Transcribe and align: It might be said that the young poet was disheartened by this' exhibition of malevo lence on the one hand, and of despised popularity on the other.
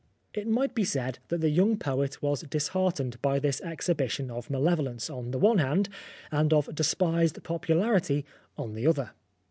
It 0.33 0.47
might 0.47 0.73
be 0.73 0.83
said 0.83 1.19
that 1.27 1.41
the 1.41 1.51
young 1.51 1.77
poet 1.77 2.23
was 2.23 2.41
disheartened 2.41 3.21
by 3.21 3.37
this' 3.37 3.61
exhibition 3.61 4.31
of 4.31 4.47
malevo 4.49 4.81
lence 4.85 5.11
on 5.11 5.29
the 5.29 5.37
one 5.37 5.59
hand, 5.59 5.89
and 6.31 6.51
of 6.51 6.73
despised 6.73 7.43
popularity 7.43 8.25
on 8.57 8.73
the 8.73 8.87
other. 8.87 9.11